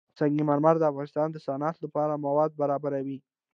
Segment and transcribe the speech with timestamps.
[0.19, 3.17] سنگ مرمر د افغانستان د صنعت لپاره مواد برابروي.